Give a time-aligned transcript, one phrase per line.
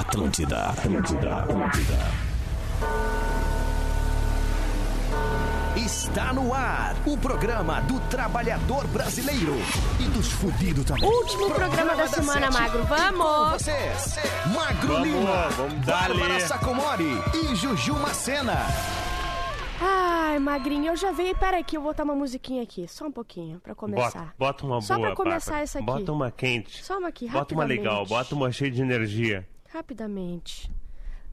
[0.00, 1.98] Atlântida, Atlântida, Atlântida.
[5.74, 9.54] Está no ar o programa do trabalhador brasileiro
[9.98, 11.04] e dos fudidos também.
[11.08, 12.60] Último programa da semana, Sete.
[12.62, 12.78] Magro.
[12.80, 13.52] Com Vamos!
[13.62, 14.18] vocês,
[14.54, 16.40] Magro Vamos, Lima, vamos Bárbara.
[16.40, 18.66] Sacomori e Juju Macena.
[19.80, 21.34] Ai, magrinho, eu já veio.
[21.36, 22.86] Pera aí que eu vou botar uma musiquinha aqui.
[22.88, 24.34] Só um pouquinho, pra começar.
[24.38, 25.62] Bota, bota uma Só boa, pra começar Bárbara.
[25.64, 25.86] essa aqui.
[25.86, 26.84] Bota uma quente.
[26.84, 28.08] Só uma aqui, Bota uma legal, rapidamente.
[28.08, 29.46] bota uma cheia de energia.
[29.76, 30.70] Rapidamente.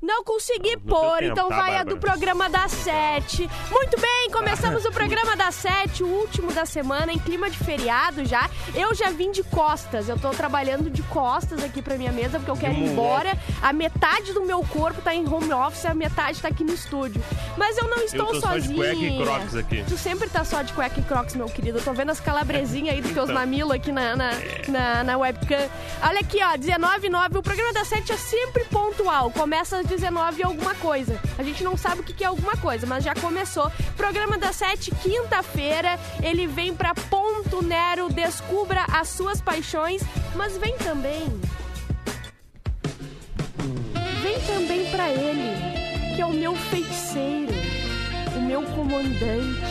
[0.03, 1.95] Não consegui No pôr, tempo, então tá, vai a Bárbara?
[1.95, 3.49] do programa das sete.
[3.71, 8.25] Muito bem, começamos o programa das sete, o último da semana, em clima de feriado
[8.25, 8.49] já.
[8.75, 12.51] Eu já vim de costas, eu tô trabalhando de costas aqui pra minha mesa, porque
[12.51, 13.37] eu quero ir embora.
[13.61, 17.23] A metade do meu corpo tá em home office, a metade tá aqui no estúdio.
[17.57, 18.75] Mas eu não estou tô só de sozinha.
[18.75, 19.85] cueca e crocs aqui.
[19.87, 21.77] Tu sempre tá só de cueca e crocs, meu querido.
[21.77, 23.39] Eu tô vendo as calabresinhas aí dos teus Então.
[23.39, 24.31] mamilos aqui na, na,
[24.67, 25.69] na, na webcam.
[26.05, 27.37] Olha aqui, ó, 19 9.
[27.37, 29.31] O programa das 7 é sempre pontual.
[29.31, 31.19] Começa às 19 e alguma coisa.
[31.37, 33.71] A gente não sabe o que que é alguma coisa, mas já começou.
[33.95, 35.99] Programa das 7, quinta-feira.
[36.21, 38.09] Ele vem pra Ponto Nero.
[38.09, 40.01] Descubra as suas paixões.
[40.35, 41.27] Mas vem também.
[44.21, 47.53] Vem também pra ele, que é o meu feiticeiro,
[48.35, 49.61] o meu comandante,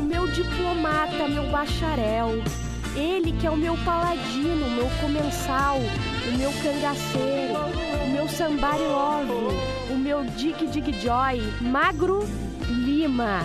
[0.00, 2.42] o meu diplomata, meu bacharel.
[2.96, 8.82] Ele que é o meu paladino, o meu comensal, o meu cangaceiro, o meu somebody
[8.82, 9.56] love,
[9.90, 12.26] o meu dig dig joy, Magro
[12.68, 13.40] Lima.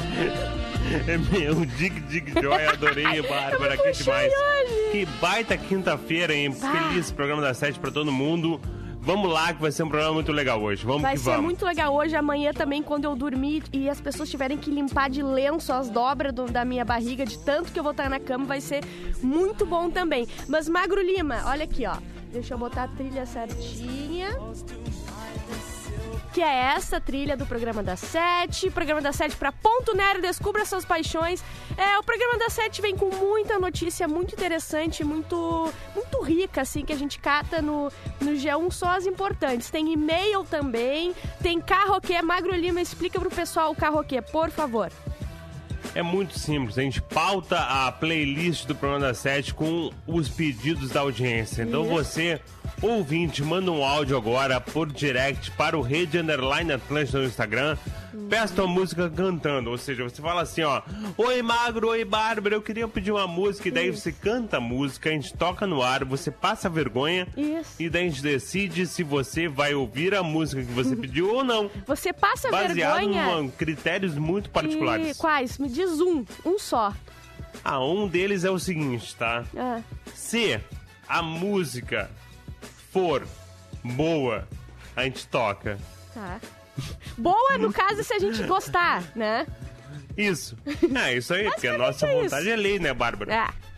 [1.08, 4.34] É meu, Dig Dig Joy, adorei, Bárbara, que demais.
[4.34, 4.92] hoje.
[4.92, 6.54] Que baita quinta-feira, hein?
[6.62, 6.90] Ah.
[6.90, 8.60] Feliz programa das sete pra todo mundo.
[9.04, 10.86] Vamos lá, que vai ser um programa muito legal hoje.
[10.86, 11.46] Vamos Vai que ser vamos.
[11.46, 15.24] muito legal hoje, amanhã também, quando eu dormir e as pessoas tiverem que limpar de
[15.24, 18.46] lenço as dobras do- da minha barriga, de tanto que eu vou estar na cama,
[18.46, 18.84] vai ser
[19.24, 20.28] muito bom também.
[20.48, 21.96] Mas, Magro Lima, olha aqui, ó.
[22.32, 24.30] Deixa eu botar a trilha certinha.
[26.34, 28.70] Que é essa trilha do programa da Sete.
[28.70, 31.44] Programa da Sete para Ponto Nero, descubra suas paixões.
[31.78, 36.86] É, o programa da Sete vem com muita notícia muito interessante, muito, muito rica, assim,
[36.86, 37.92] que a gente cata no,
[38.22, 39.70] no G1, só as importantes.
[39.70, 41.14] Tem e-mail também,
[41.44, 42.22] tem carroquê.
[42.22, 44.90] Magro Lima, explica pro pessoal o carroquê, por favor.
[45.94, 50.92] É muito simples, a gente pauta a playlist do programa das sete com os pedidos
[50.92, 51.64] da audiência.
[51.64, 51.92] Então Isso.
[51.92, 52.42] você,
[52.82, 57.78] ouvinte, manda um áudio agora por direct para o Rede Underline Atlântica no Instagram.
[58.30, 60.82] Peça tua música cantando, ou seja, você fala assim, ó,
[61.18, 65.10] Oi Magro, oi Bárbara, eu queria pedir uma música, e daí você canta a música,
[65.10, 67.72] a gente toca no ar, você passa a vergonha, Isso.
[67.78, 71.44] e daí a gente decide se você vai ouvir a música que você pediu ou
[71.44, 71.70] não.
[71.86, 73.40] Você passa Baseado vergonha.
[73.42, 75.18] em critérios muito E particulares.
[75.18, 75.58] quais?
[75.58, 76.94] Me diz um, um só.
[77.66, 79.44] Ah, um deles é o seguinte, tá?
[79.58, 79.82] Ah,
[80.14, 80.58] Se
[81.08, 82.10] a música
[82.92, 83.26] for
[83.84, 84.48] boa,
[84.96, 85.78] a gente toca.
[86.14, 86.40] tá.
[87.18, 89.46] Boa, no caso, se a gente gostar, né?
[90.18, 90.58] Isso.
[90.96, 93.34] É, isso aí, porque a nossa é vontade é lei, né, Bárbara?
[93.34, 93.71] É.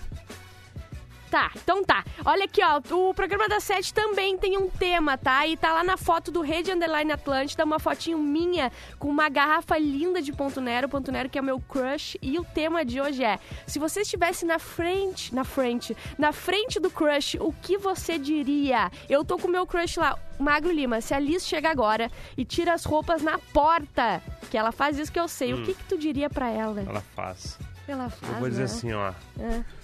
[1.33, 2.05] Tá, então tá.
[2.23, 2.79] Olha aqui, ó.
[2.95, 5.47] O programa da Sete também tem um tema, tá?
[5.47, 9.75] E tá lá na foto do Rede Underline Atlântida, uma fotinho minha com uma garrafa
[9.79, 10.87] linda de Ponto Nero.
[10.87, 12.19] Ponto Nero que é o meu crush.
[12.21, 16.79] E o tema de hoje é: se você estivesse na frente, na frente, na frente
[16.79, 18.91] do crush, o que você diria?
[19.09, 21.01] Eu tô com o meu crush lá, Magro Lima.
[21.01, 24.21] Se a Liz chega agora e tira as roupas na porta,
[24.51, 26.81] que ela faz isso que eu sei, o que que tu diria pra ela?
[26.81, 27.57] Ela faz.
[27.87, 28.65] Ela faz, Eu vou dizer né?
[28.65, 29.11] assim, ó.
[29.39, 29.82] É.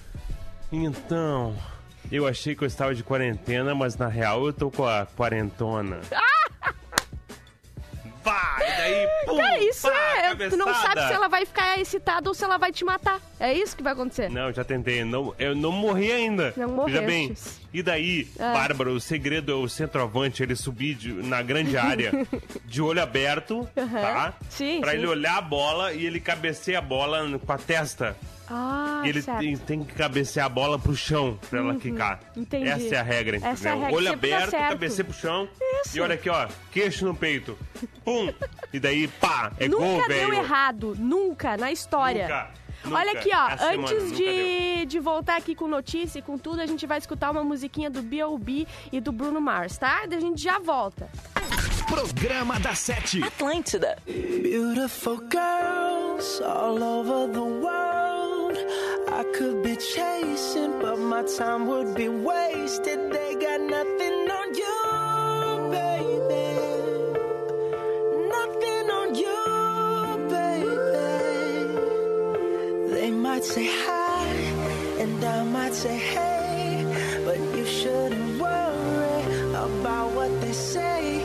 [0.71, 1.55] Então,
[2.11, 5.99] eu achei que eu estava de quarentena, mas na real eu tô com a quarentona.
[8.21, 10.35] Vai, daí, pum, Cara, isso pá, é.
[10.49, 10.87] Tu não cabeçada.
[11.01, 13.19] sabe se ela vai ficar excitada ou se ela vai te matar.
[13.39, 14.29] É isso que vai acontecer.
[14.29, 15.03] Não, já tentei.
[15.05, 16.53] Não, eu não morri ainda.
[16.55, 17.33] Não Veja bem.
[17.73, 18.53] E daí, Ah.
[18.53, 22.11] Bárbara, o segredo é o centroavante, ele subir de- na grande área
[22.65, 24.33] de olho aberto, tá?
[24.49, 24.97] Sim, Pra sim.
[24.97, 28.17] ele olhar a bola e ele cabeceia a bola com a testa.
[28.49, 32.19] Ah, e ele tem, tem que cabecear a bola pro chão pra ela quicar.
[32.35, 32.67] entendi.
[32.67, 33.53] Essa é a regra, entendeu?
[33.53, 34.69] Essa é a regra, Olho sempre aberto, certo.
[34.69, 35.47] cabeceia pro chão.
[35.85, 35.97] Isso.
[35.97, 37.57] E olha aqui, ó, queixo no peito.
[38.03, 38.33] Pum!
[38.73, 40.31] E daí, pá, é gol, Nunca velho.
[40.31, 40.95] deu errado.
[40.97, 42.23] Nunca, na história.
[42.23, 42.49] Nunca,
[42.85, 42.97] nunca.
[42.97, 43.49] Olha aqui, ó.
[43.49, 46.97] Essa antes nunca de, de voltar aqui com notícia e com tudo, a gente vai
[46.97, 48.65] escutar uma musiquinha do B.O.B.
[48.91, 50.05] e do Bruno Mars, tá?
[50.07, 51.07] Daí A gente já volta.
[51.87, 53.23] Programa da Sete.
[53.23, 53.97] Atlântida.
[54.05, 57.98] Beautiful girls all over the world.
[59.33, 63.11] Could be chasing, but my time would be wasted.
[63.11, 66.47] They got nothing on you, baby.
[68.35, 69.41] Nothing on you,
[70.35, 71.07] baby.
[72.93, 74.27] They might say hi,
[74.99, 76.85] and I might say hey,
[77.23, 79.23] but you shouldn't worry
[79.53, 81.23] about what they say,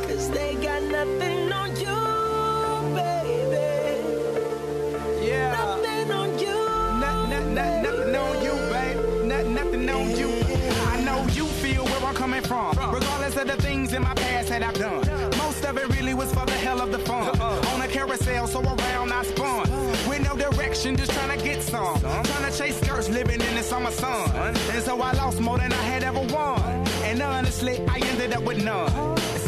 [12.25, 12.71] coming from.
[12.91, 15.03] Regardless of the things in my past that I've done.
[15.37, 17.39] Most of it really was for the hell of the fun.
[17.73, 19.69] On a carousel, so around I spun.
[20.09, 22.01] With no direction, just trying to get some.
[22.01, 24.57] Trying to chase skirts, living in the summer sun.
[24.73, 26.63] And so I lost more than I had ever won.
[27.09, 28.91] And honestly, I ended up with none.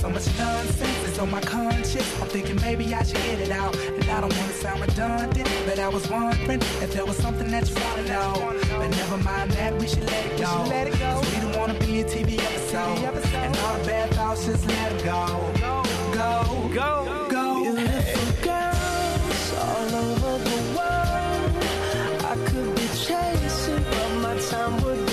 [0.01, 2.21] So much nonsense, it's on my conscience.
[2.21, 3.75] I'm thinking maybe I should get it out.
[4.17, 7.69] I don't want to sound redundant, but I was wondering if there was something that
[7.69, 8.79] you want to know.
[8.79, 10.65] But never mind that, we should let it go.
[10.71, 11.21] Let it go.
[11.21, 12.97] Cause we don't want to be a TV episode.
[13.35, 15.53] And all the bad thoughts, just let them go.
[16.15, 17.75] Go, go, go.
[17.75, 21.53] Beautiful girls all over the world.
[22.25, 25.06] I could be chasing, but my time would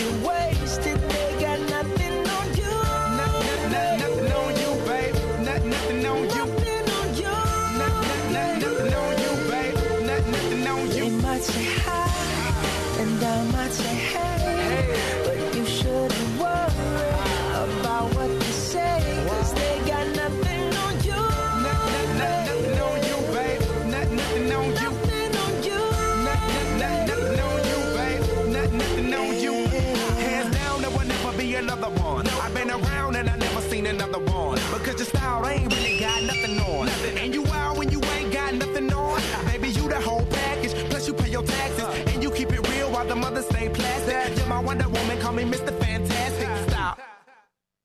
[34.94, 35.00] one.
[35.00, 36.90] Because your style ain't really got nothing on.
[37.18, 39.22] And you out when you ain't got nothing on.
[39.46, 40.74] Baby, you the whole package.
[40.90, 42.14] Plus you pay your taxes.
[42.14, 44.38] And you keep it real while the mothers stay plastic.
[44.38, 45.78] You're my Wonder Woman, call me Mr.
[45.80, 46.70] Fantastic.
[46.70, 47.00] Stop.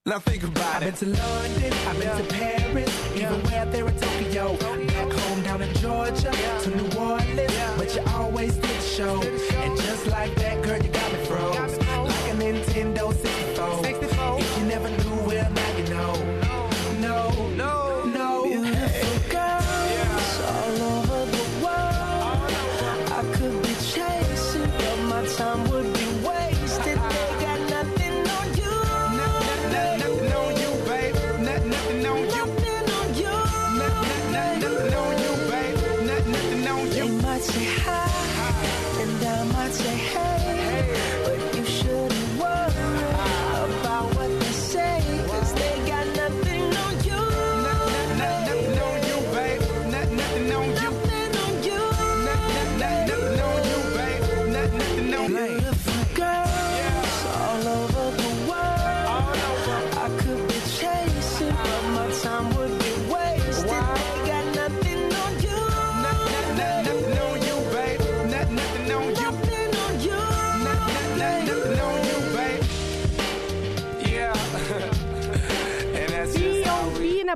[0.07, 0.95] Now think about it.
[0.95, 4.57] I've been to London, I've been to Paris, even where there in Tokyo.
[4.87, 6.33] Back home down in Georgia,
[6.63, 9.21] to New Orleans, but you always did show.
[9.21, 11.19] And just like that, girl, you got me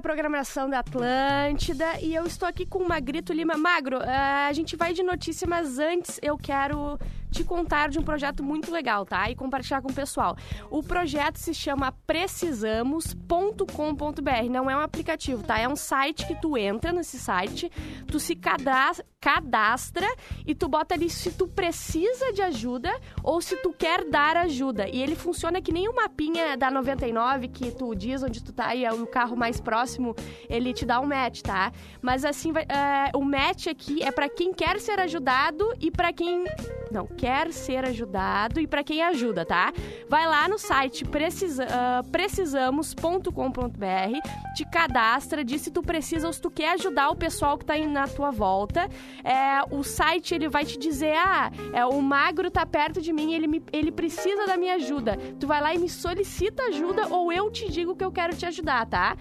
[0.02, 3.56] programação da Atlântida e eu estou aqui com o Magrito Lima.
[3.56, 6.98] Magro, eh, a gente vai de notícia, mas antes eu quero
[7.32, 9.28] te contar de um projeto muito legal, tá?
[9.30, 10.36] E compartilhar com o pessoal.
[10.70, 14.50] O projeto se chama precisamos.com.br.
[14.50, 15.58] Não é um aplicativo, tá?
[15.58, 17.70] É um site que tu entra nesse site,
[18.06, 18.36] tu se
[19.20, 20.06] cadastra,
[20.46, 22.90] e tu bota ali se tu precisa de ajuda
[23.22, 24.88] ou se tu quer dar ajuda.
[24.88, 28.74] E ele funciona que nem um mapinha da 99 que tu diz onde tu tá
[28.74, 30.14] e é o carro mais próximo,
[30.48, 31.72] ele te dá um match, tá?
[32.00, 36.12] Mas assim, vai- é, o match aqui é pra quem quer ser ajudado e pra
[36.12, 36.44] quem
[36.92, 39.72] não quer ser ajudado e pra quem ajuda, tá?
[40.08, 43.32] Vai lá no site precisa, ah, precisamos.com.br,
[44.54, 47.72] te cadastra, diz se tu precisa ou se tu quer ajudar o pessoal que tá
[47.72, 48.88] aí na tua volta.
[49.24, 53.32] É, o site ele vai te dizer: ah, é, o magro tá perto de mim,
[53.32, 55.16] ele, me, ele precisa da minha ajuda.
[55.40, 58.46] Tu vai lá e me solicita ajuda ou eu te digo que eu quero te
[58.46, 59.16] ajudar, tá?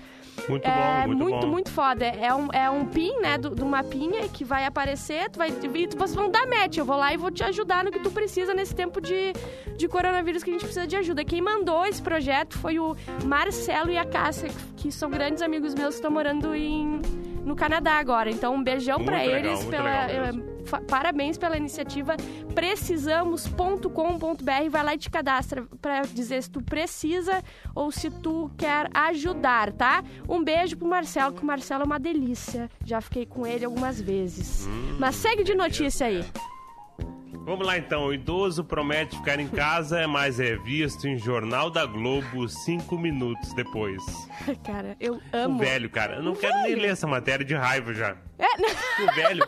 [0.50, 0.72] Muito é
[1.04, 1.52] bom, muito, muito, bom.
[1.52, 2.06] muito foda.
[2.06, 5.88] É um, é um pin, né, do, do mapinha que vai aparecer, tu vai, e
[5.88, 6.78] tu- vocês vão dar match.
[6.78, 9.34] Eu vou lá e vou te ajudar no que tu precisa nesse tempo de,
[9.78, 11.24] de coronavírus que a gente precisa de ajuda.
[11.24, 12.96] Quem mandou esse projeto foi o
[13.26, 17.00] Marcelo e a Cássia, que são grandes amigos meus que estão morando em,
[17.46, 18.30] no Canadá agora.
[18.30, 19.66] Então, um beijão legal, eles.
[19.66, 20.08] pela,
[20.66, 22.16] fa- parabéns pela iniciativa.
[22.54, 24.70] Precisamos.com.br.
[24.70, 27.42] Vai lá e te cadastra pra dizer se tu precisa
[27.76, 30.04] ou se tu quer ajudar, tá?
[30.28, 32.70] Um beijo pro Marcelo, que o Marcelo é uma delícia.
[32.86, 34.68] Já fiquei com ele algumas vezes.
[34.68, 36.24] Hum, Mas segue de notícia aí.
[37.44, 38.06] Vamos lá então.
[38.06, 43.54] O idoso promete ficar em casa, mas é visto em Jornal da Globo cinco minutos
[43.56, 44.02] depois.
[44.64, 45.60] Cara, eu O amo.
[45.60, 46.16] velho, cara.
[46.18, 48.16] Eu não O quero nem ler essa matéria de raiva já.
[48.38, 48.46] É?
[49.04, 49.48] O velho.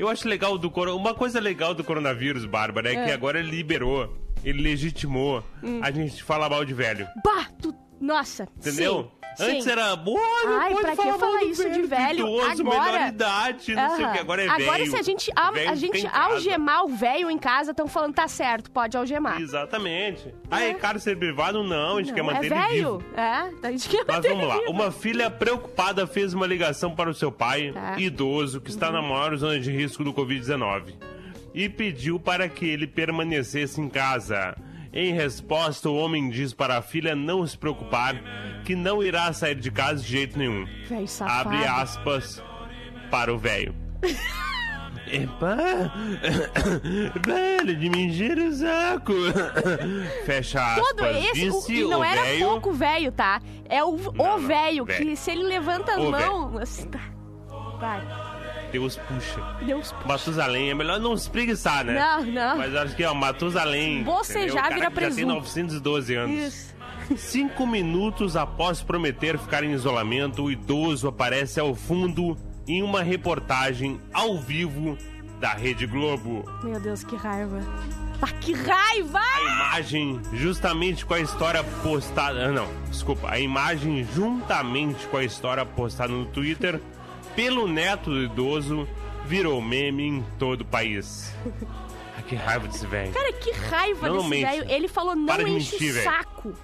[0.00, 0.96] Eu acho legal do coro...
[0.96, 3.14] Uma coisa legal do coronavírus, Bárbara, é, que É.
[3.14, 5.80] agora ele liberou, ele legitimou Hum.
[5.82, 7.06] a gente falar mal de velho.
[7.24, 7.74] Bah, tu...
[8.00, 9.10] Nossa, Entendeu?
[9.12, 9.21] sim.
[9.40, 9.70] Antes Sim.
[9.70, 12.18] era, boa, não Ai, pra que falar isso de velho, velho?
[12.20, 14.90] idoso, Agora- idade, não sei o que, agora é Agora, velho.
[14.90, 18.28] se a gente, a, Velho a gente algemar o velho em casa, estão falando tá
[18.28, 19.40] certo, pode algemar.
[19.40, 20.34] Exatamente.
[20.50, 22.98] Aí, cárcere privado, não, a gente quer Não, é manter ele vivo.
[22.98, 23.04] velho.
[23.16, 24.58] É, a gente quer Mas vamos ele lá.
[24.58, 24.70] vivo.
[24.70, 27.94] Uma filha preocupada fez uma ligação para o seu pai, Tá.
[27.98, 30.94] idoso, que está na maior zona de risco do Covid-19,
[31.54, 34.54] e pediu para que ele permanecesse em casa.
[34.92, 38.14] Em resposta, o homem diz para a filha não se preocupar,
[38.64, 40.66] que não irá sair de casa de jeito nenhum.
[40.86, 41.48] Velho safado.
[41.48, 42.42] Abre aspas
[43.10, 43.74] para o velho.
[45.12, 45.56] Epa!
[47.26, 49.12] Velho, de me encher o saco!
[50.24, 50.88] Fecha aspas.
[50.88, 52.46] Todo esse, o- disse e não o era velho.
[52.46, 53.42] pouco velho, tá?
[53.68, 55.04] É o, o não, velho, velho.
[55.06, 56.56] que se ele levanta as O mãos...
[56.62, 57.00] Assim, tá.
[57.78, 58.00] Vai,
[58.72, 59.40] Deus puxa.
[59.64, 59.94] Deus...
[60.06, 61.94] Matusalém, é melhor não se preguiçar, né?
[61.94, 62.56] Não, não.
[62.56, 64.02] Mas acho que, ó, Matusalém.
[64.02, 65.26] O cara vira que Já tem presunto.
[65.34, 66.36] 912 anos.
[66.36, 66.72] Isso.
[67.16, 72.36] Cinco minutos após prometer ficar em isolamento, o idoso aparece ao fundo
[72.66, 74.96] em uma reportagem ao vivo
[75.40, 76.44] da Rede Globo.
[76.62, 77.60] Meu Deus, que raiva.
[78.22, 79.18] Ah, que raiva!
[79.18, 82.46] A imagem, justamente com a história postada.
[82.46, 83.28] ah, Não, desculpa.
[83.28, 86.80] A imagem, juntamente com a história postada no Twitter
[87.34, 88.88] pelo neto do idoso,
[89.26, 91.34] virou meme em todo o país.
[92.16, 93.12] Ai, que raiva desse velho.
[93.12, 94.70] Cara, que raiva Não desse velho.
[94.70, 96.04] Ele falou, não Para enche mentir, o velho.
[96.04, 96.54] saco.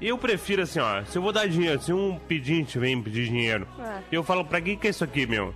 [0.00, 1.02] Eu prefiro assim, ó.
[1.04, 4.00] Se eu vou dar dinheiro, se um pedinte vem pedir dinheiro, É.
[4.12, 5.54] eu falo, pra que que é isso aqui, meu?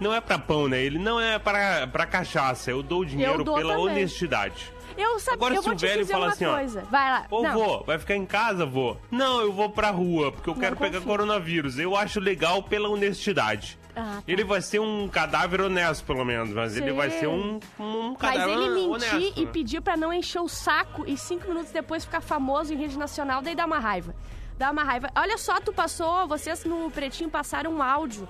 [0.00, 0.82] Não é pra pão, né?
[0.82, 2.70] Ele não é pra, pra cachaça.
[2.70, 3.86] Eu dou dinheiro dou pela também.
[3.92, 4.72] honestidade.
[4.96, 6.82] Eu, sabe, Agora, eu se vou o velho dizer fala uma assim, ó, coisa.
[6.90, 7.26] Vai lá.
[7.30, 7.52] Ô, não.
[7.52, 8.96] vô, vai ficar em casa, vô?
[9.10, 11.06] Não, eu vou pra rua, porque eu quero pegar confio.
[11.08, 11.78] coronavírus.
[11.78, 13.78] Eu acho legal pela honestidade.
[13.94, 14.22] Ah, tá.
[14.26, 16.96] Ele vai ser um cadáver honesto, pelo menos, mas ele Sim.
[16.96, 19.40] vai ser um, um Mas cadáver ele mentir honesto.
[19.40, 19.50] e né?
[19.52, 23.42] pedir pra não encher o saco e cinco minutos depois ficar famoso em rede nacional,
[23.42, 24.14] daí dá uma raiva.
[24.56, 25.10] Dá uma raiva.
[25.16, 28.28] Olha só, tu passou, vocês no Pretinho passaram um áudio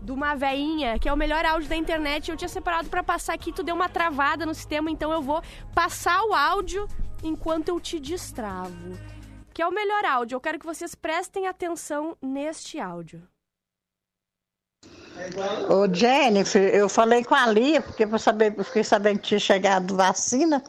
[0.00, 2.30] de uma veinha, que é o melhor áudio da internet.
[2.30, 5.42] Eu tinha separado pra passar aqui, tu deu uma travada no sistema, então eu vou
[5.74, 6.86] passar o áudio
[7.22, 8.98] enquanto eu te destravo.
[9.52, 10.36] Que é o melhor áudio.
[10.36, 13.22] Eu quero que vocês prestem atenção neste áudio.
[15.68, 19.96] Ô Jennifer, eu falei com a Lia, porque eu saber, fiquei sabendo que tinha chegado
[19.96, 20.62] vacina,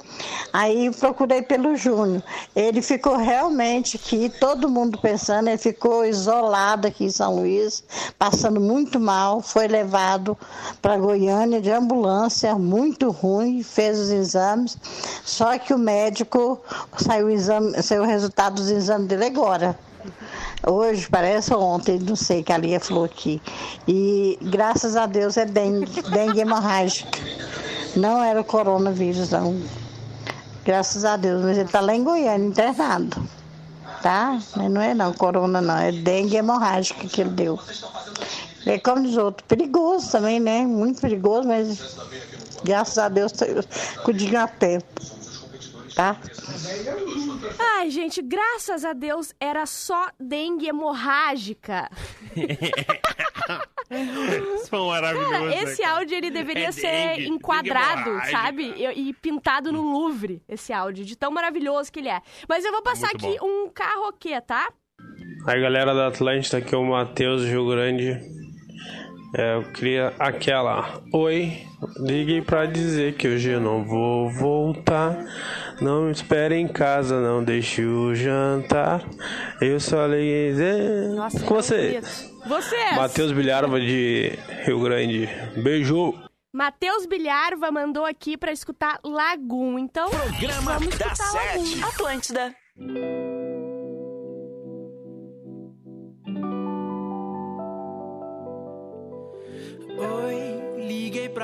[0.54, 2.22] aí procurei pelo Júnior.
[2.56, 7.84] Ele ficou realmente aqui, todo mundo pensando, ele ficou isolado aqui em São Luís,
[8.20, 10.38] passando muito mal, foi levado
[10.82, 14.78] para Goiânia de ambulância, muito ruim, fez os exames,
[15.24, 16.62] só que o médico
[16.98, 19.78] saiu o, exame, saiu o resultado dos exames dele agora.
[20.68, 23.40] Hoje, parece ontem, não sei que a Lia falou aqui.
[23.88, 27.10] E graças a Deus é dengue, dengue hemorrágica.
[27.96, 29.62] Não era o coronavírus, não.
[30.64, 33.30] Graças a Deus, mas ele está lá em Goiânia, internado.
[34.02, 34.40] Tá?
[34.56, 37.60] Mas Não é não, corona não, é dengue hemorrágica que ele deu.
[38.66, 40.66] É como diz outro, perigoso também, né?
[40.66, 41.98] Muito perigoso, mas
[42.64, 43.32] graças a Deus
[44.04, 44.86] cuidinho a tempo.
[45.96, 46.18] Tá?
[47.78, 51.90] Ai, gente, graças a Deus era só dengue hemorrágica.
[55.30, 55.96] Cara, esse cara?
[55.96, 58.74] áudio ele deveria É ser dengue, enquadrado, dengue sabe?
[58.76, 62.22] E, e pintado no Louvre, esse áudio, de tão maravilhoso que ele é.
[62.48, 64.72] Mas eu vou passar Muito aqui um carroquê, tá?
[65.46, 68.20] Aí galera da Atlântida, aqui é o Matheus Rio Grande.
[69.38, 71.02] É, eu queria aquela.
[71.12, 71.62] Oi,
[71.98, 75.18] liguei pra dizer que hoje eu não vou voltar.
[75.82, 79.04] Não me espere em casa, não deixe o jantar.
[79.60, 80.54] Eu só liguei
[81.16, 81.88] Nossa, com você.
[81.90, 82.36] bonito.
[82.48, 82.96] Vocês!
[82.96, 84.32] Matheus Bilharva de
[84.66, 85.28] Rio Grande.
[85.62, 86.14] Beijo!
[86.54, 89.78] Matheus Bilharva mandou aqui pra escutar Lagoon.
[89.78, 91.66] Então, Programa vamos da escutar Lagoon.
[91.66, 91.84] Sete.
[91.84, 92.56] Atlântida.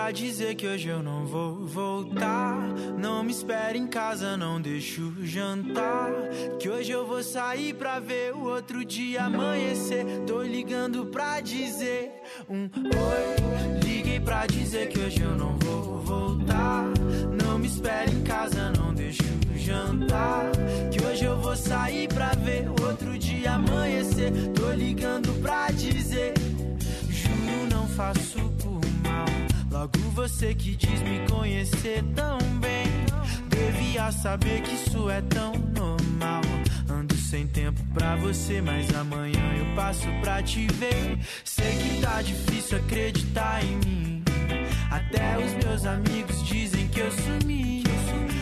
[0.01, 2.57] Pra dizer que hoje eu não vou voltar.
[2.97, 6.11] Não me espere em casa, não deixo jantar.
[6.59, 10.03] Que hoje eu vou sair pra ver o outro dia amanhecer.
[10.25, 12.11] Tô ligando pra dizer
[12.49, 13.79] um oi.
[13.83, 16.85] Liguei pra dizer que hoje eu não vou voltar.
[17.43, 19.23] Não me espere em casa, não deixo
[19.55, 20.49] jantar.
[20.91, 24.31] Que hoje eu vou sair pra ver o outro dia amanhecer.
[24.55, 26.33] Tô ligando pra dizer.
[27.07, 28.80] Juro, não faço por.
[29.71, 32.85] Logo você que diz me conhecer tão bem.
[33.47, 36.41] Devia saber que isso é tão normal.
[36.89, 41.17] Ando sem tempo pra você, mas amanhã eu passo pra te ver.
[41.45, 44.23] Sei que tá difícil acreditar em mim.
[44.91, 47.83] Até os meus amigos dizem que eu sumi.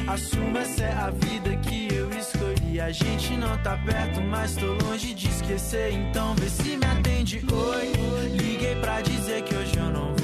[0.08, 2.82] Assumo, essa é a vida que eu escolhi.
[2.82, 5.94] A gente não tá perto, mas tô longe de esquecer.
[5.94, 7.46] Então vê se me atende.
[7.52, 10.19] Oi, liguei pra dizer que hoje eu não vou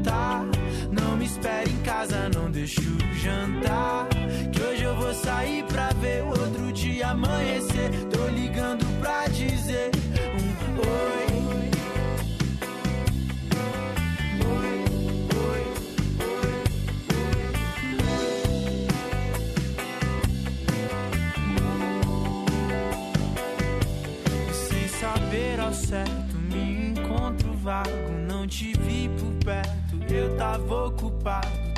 [0.00, 0.44] voltar.
[0.90, 2.80] Não me espere em casa, não deixo
[3.22, 4.08] jantar.
[4.52, 7.90] Que hoje eu vou sair pra ver o outro dia amanhecer.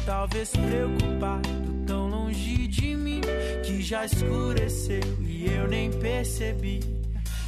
[0.04, 1.48] Talvez preocupado,
[1.86, 3.20] tão longe de mim
[3.64, 6.80] que já escureceu e eu nem percebi.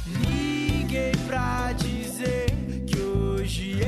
[0.05, 2.47] Liguei pra dizer
[2.85, 3.79] que hoje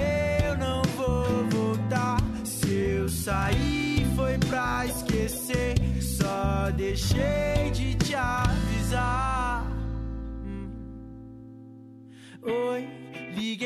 [0.45, 2.17] eu não vou voltar.
[2.43, 8.36] Se eu sair foi pra esquecer, só deixei de te avisar.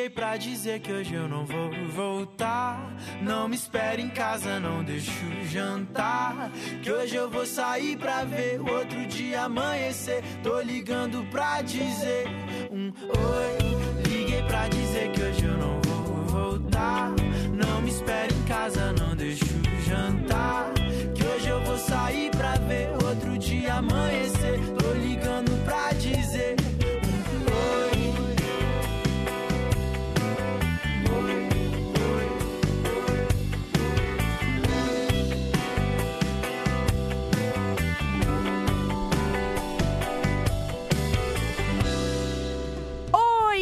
[0.02, 2.96] Liguei pra dizer que hoje eu não vou voltar.
[3.22, 5.12] Não me espere em casa, não deixo
[5.46, 6.50] jantar.
[6.82, 10.24] Que hoje eu vou sair pra ver o outro dia amanhecer.
[10.42, 12.28] Tô ligando pra dizer
[12.72, 13.71] um oi.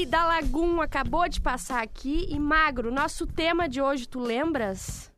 [0.09, 2.25] Da Lagum acabou de passar aqui.
[2.29, 5.08] E Magro, nosso tema de hoje, tu lembras?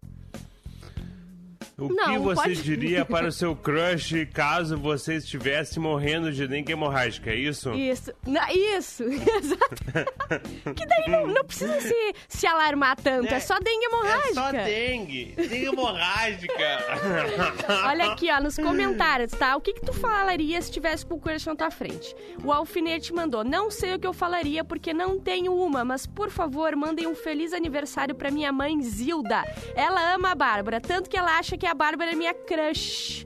[1.85, 6.47] O Não, que você pode- diria para o seu crush caso você estivesse morrendo de
[6.47, 7.71] dengue hemorrágica, é isso?
[7.73, 8.11] Isso.
[8.25, 9.03] Na- isso.
[9.07, 10.73] Exato.
[10.75, 13.33] que daí não, não precisa se, se alarmar tanto.
[13.33, 14.33] É, só dengue É hemorrágica.
[14.33, 15.33] só dengue.
[15.37, 16.53] Dengue hemorrágica.
[17.87, 19.55] Olha aqui, ó, nos comentários, tá?
[19.55, 22.15] O que que tu falaria se tivesse com o crush na tua frente?
[22.43, 26.29] O Alfinete mandou, não sei o que eu falaria porque não tenho uma, mas por
[26.29, 29.43] favor, mandem um feliz aniversário pra minha mãe Zilda.
[29.75, 33.25] Ela ama a Bárbara, tanto que ela acha que a Bárbara é minha crush.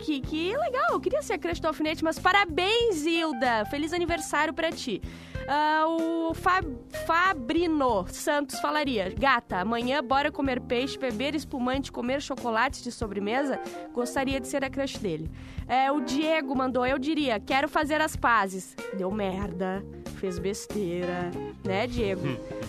[0.00, 3.64] Que, que legal, eu queria ser a crush do Alfinete, mas parabéns, Zilda!
[3.66, 5.02] Feliz aniversário pra ti.
[5.48, 6.66] Ah, o Fab-
[7.06, 13.60] Fabrino Santos falaria: Gata, amanhã bora comer peixe, beber espumante, comer chocolates de sobremesa?
[13.92, 15.30] Gostaria de ser a crush dele.
[15.68, 18.74] É, o Diego mandou: Eu diria, quero fazer as pazes.
[18.96, 19.84] Deu merda,
[20.16, 21.30] fez besteira,
[21.64, 22.22] né, Diego?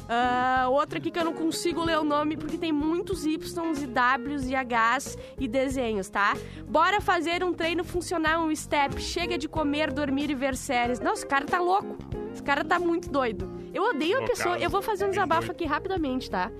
[0.09, 3.87] Ah, outro aqui que eu não consigo ler o nome porque tem muitos Ys e
[3.87, 6.35] Ws e Hs e desenhos, tá?
[6.67, 8.99] Bora fazer um treino funcional, um step.
[8.99, 10.99] Chega de comer, dormir e ver séries.
[10.99, 11.97] Nossa, esse cara tá louco.
[12.43, 13.49] Esse cara tá muito doido.
[13.73, 14.59] Eu odeio a pessoa.
[14.59, 16.51] Eu vou fazer um desabafo aqui rapidamente, tá?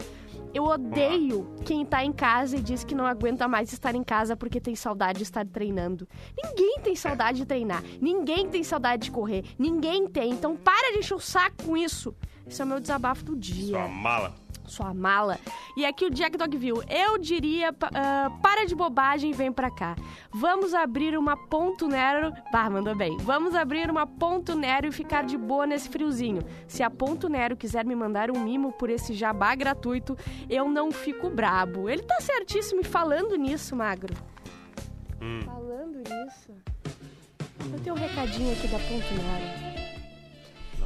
[0.54, 4.34] Eu odeio quem tá em casa e diz que não aguenta mais estar em casa
[4.38, 6.08] porque tem saudade de estar treinando.
[6.41, 7.84] Ninguém tem saudade de treinar.
[8.00, 9.43] Ninguém tem saudade de correr.
[9.60, 10.32] Ninguém tem.
[10.32, 12.15] Então para de encher o saco com isso.
[12.48, 14.34] Esse é o meu desabafo do dia Sua mala.
[14.65, 15.39] Sua mala.
[15.76, 19.95] E aqui o Jack Dogville, eu diria, ah, para de bobagem e vem pra cá.
[20.32, 22.34] Vamos abrir uma ponto Nero...
[22.52, 23.17] Bah, mandou bem.
[23.17, 26.41] Vamos abrir uma ponto Nero e ficar de boa nesse friozinho.
[26.67, 30.17] Se a ponto Nero quiser me mandar um mimo por esse jabá gratuito,
[30.49, 31.89] eu não fico brabo.
[31.89, 34.13] Ele tá certíssimo e falando nisso, Magro.
[35.45, 36.54] Falando nisso...
[37.71, 39.73] Eu tenho um recadinho aqui da ponto Nero.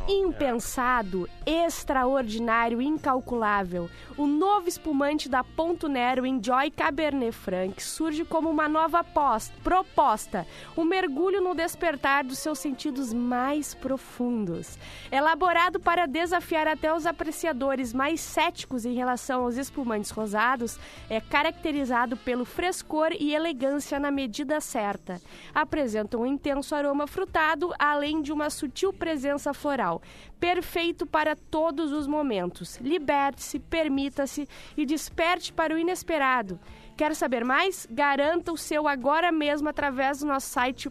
[0.10, 3.90] Impensado, extraordinário, incalculável.
[4.18, 10.48] O novo espumante da Ponto Nero Enjoy Cabernet Franc surge como uma nova pos- proposta,
[10.78, 14.80] um mergulho no despertar dos seus sentidos mais profundos.
[15.12, 22.16] Elaborado para desafiar até os apreciadores mais céticos em relação aos espumantes rosados, é caracterizado
[22.16, 25.20] pelo frescor e elegância na medida certa.
[25.54, 29.97] Apresenta um intenso aroma frutado, além de uma sutil presença floral.
[30.40, 32.78] Perfeito para todos os momentos.
[32.78, 36.60] Liberte-se, permita-se e desperte para o inesperado.
[36.96, 37.88] Quer saber mais?
[37.90, 40.90] Garanta o seu agora mesmo através do nosso site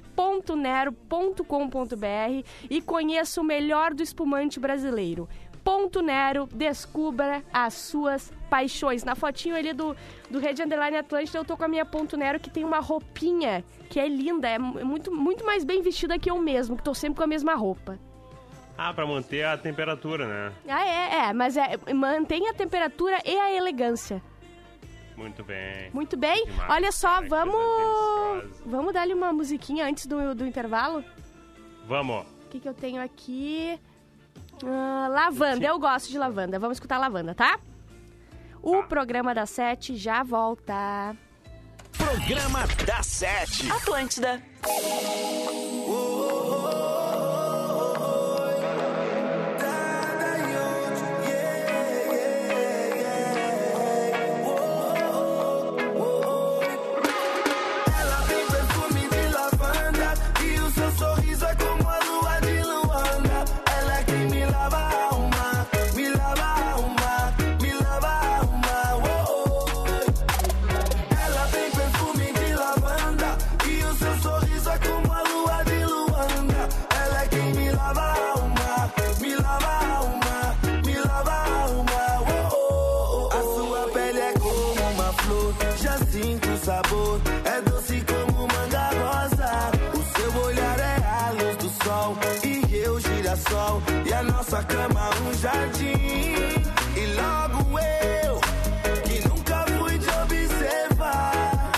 [0.57, 1.45] .nero.com.br
[2.71, 5.29] e conheça o melhor do espumante brasileiro.
[5.66, 9.03] Ponto Nero, descubra as suas paixões.
[9.03, 9.97] Na fotinho ali do,
[10.31, 13.64] do Rede Underline Atlântida, eu tô com a minha Ponto Nero, que tem uma roupinha
[13.90, 17.16] que é linda, é muito, muito mais bem vestida que eu mesmo, que tô sempre
[17.16, 17.99] com a mesma roupa.
[18.79, 20.53] Ah, pra manter a temperatura, né?
[20.69, 24.23] Ah, é, é, mas é, mantém a temperatura e a elegância.
[25.17, 25.91] Muito bem.
[25.95, 26.45] Muito bem.
[26.45, 28.45] Demais, Olha só, vamos.
[28.67, 31.03] Vamos dar-lhe uma musiquinha antes do, do intervalo?
[31.87, 32.27] Vamos.
[32.45, 33.81] O que, que eu tenho aqui?
[34.65, 36.59] Ah, lavanda, eu gosto de lavanda.
[36.59, 37.59] Vamos escutar lavanda, tá?
[38.62, 41.17] O programa da Sete já volta.
[41.97, 43.71] Programa da Sete.
[43.71, 44.43] Atlântida.
[44.62, 46.26] Ela
[94.57, 95.92] A nossa cama um jardim.
[96.97, 98.40] E logo eu
[99.05, 101.73] que nunca fui te observar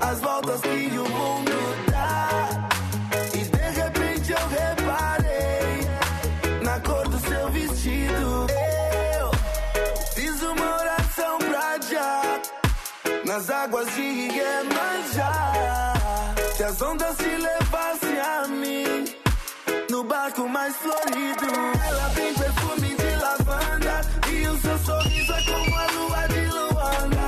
[0.00, 1.52] as voltas que o mundo
[1.90, 2.68] dá.
[3.34, 5.80] E de repente eu reparei
[6.62, 8.46] na cor do seu vestido.
[9.18, 9.30] Eu
[10.14, 12.40] fiz uma oração pra já
[13.24, 15.52] nas águas de Iemanjá.
[16.56, 19.11] Se as ondas te levassem a mim,
[20.02, 21.46] no barco mais florido.
[21.86, 24.00] Ela tem perfume de lavanda
[24.32, 27.21] e o seu sorriso é como a lua de Luanda.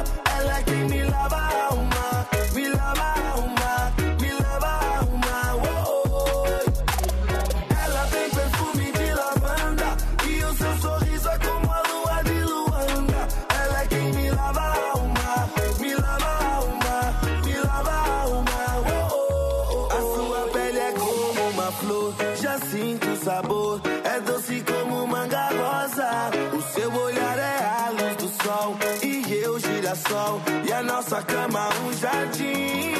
[30.67, 32.93] E a nossa cama um jardim.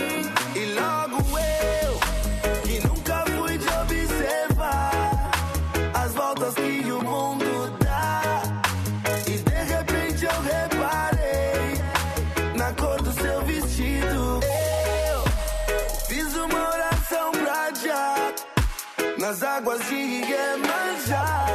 [0.55, 1.99] E logo eu
[2.63, 5.31] que nunca fui te observar
[5.95, 8.43] as voltas que o mundo dá.
[9.27, 11.81] E de repente eu reparei
[12.57, 14.41] na cor do seu vestido.
[14.43, 15.25] Eu
[16.09, 18.33] fiz uma oração pra já
[19.19, 21.47] nas águas de Iemanjá.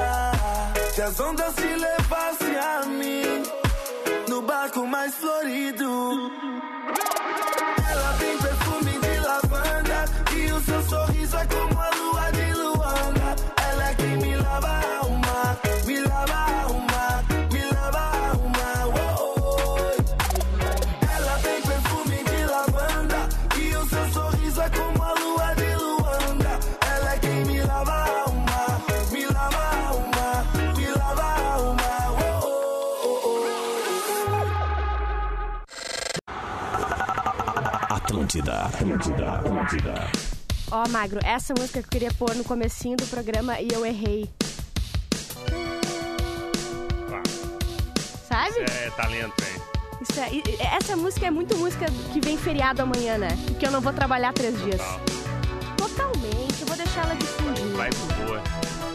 [0.93, 1.98] Se as ondas te levassem
[4.89, 6.48] mais florido.
[38.39, 39.93] Atlântida, Atlântida, Atlântida.
[40.71, 44.29] Ó, Magro, essa música que eu queria pôr no comecinho do programa e eu errei.
[48.27, 48.49] Sabe?
[48.51, 49.61] Isso é talento, hein?
[50.01, 53.29] Isso é- essa música é muito música que vem feriado amanhã, né?
[53.49, 54.79] E que eu não vou trabalhar três dias.
[54.79, 54.99] Total.
[55.89, 57.75] Totalmente, eu vou deixar ela de fundinho.
[57.75, 58.41] Vai por boa.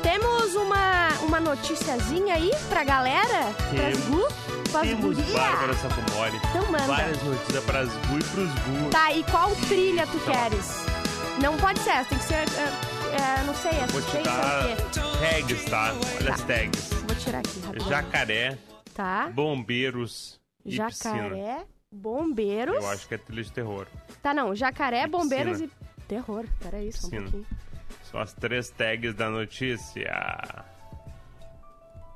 [0.03, 3.53] Temos uma, uma noticiazinha aí pra galera?
[4.09, 4.27] Gu?
[4.27, 5.17] Pras Temos?
[5.33, 6.37] Bárbara Sacomori.
[6.51, 6.85] Então manda.
[6.87, 8.91] Várias notícias pras gu e pros gu.
[8.91, 10.33] Tá, e qual trilha tu Tá.
[10.33, 10.85] queres?
[11.41, 12.41] Não pode ser essa, tem que ser, é,
[13.41, 14.77] é, não sei, essa Vou te sei dar
[15.21, 15.93] tags, tá?
[15.93, 16.35] Olha Tá.
[16.35, 16.89] as tags.
[16.93, 17.91] Vou tirar aqui, rapidinho.
[17.91, 18.59] Jacaré,
[18.95, 20.89] Tá, bombeiros e piscina.
[21.19, 22.77] jacaré, bombeiros...
[22.77, 23.87] Eu acho que é trilha de terror.
[24.23, 25.69] Tá, não, jacaré, E bombeiros e...
[26.07, 27.47] Terror, peraí, só um pouquinho.
[28.11, 30.65] São as três tags da notícia.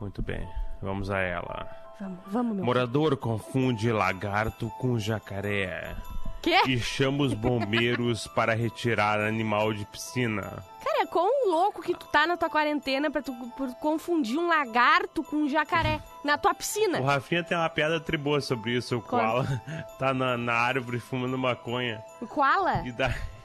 [0.01, 0.49] Muito bem,
[0.81, 1.69] vamos a ela.
[2.01, 2.65] Vamos, vamos, meu.
[2.65, 5.97] Morador confunde lagarto com jacaré
[6.41, 6.61] Quê?
[6.67, 10.63] e chama os bombeiros para retirar animal de piscina.
[10.85, 13.35] Cara, quão louco que tu tá na tua quarentena pra tu
[13.81, 17.01] confundir um lagarto com um jacaré na tua piscina.
[17.01, 18.97] O Rafinha tem uma piada triboa sobre isso.
[18.99, 19.47] O koala
[19.99, 22.03] tá na, na árvore fumando maconha.
[22.21, 22.83] O koala?
[22.87, 23.15] E daí.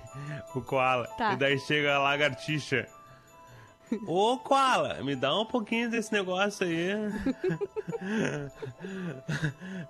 [0.54, 1.08] O koala.
[1.18, 1.34] Tá.
[1.34, 2.88] E daí chega a lagartixa.
[4.08, 6.94] Ô, koala, me dá um pouquinho desse negócio aí.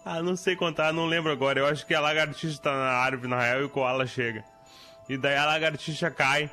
[0.03, 1.59] ah, não sei contar, não lembro agora.
[1.59, 4.43] Eu acho que a lagartixa tá na árvore, na real, e o koala chega.
[5.07, 6.49] E daí a lagartixa cai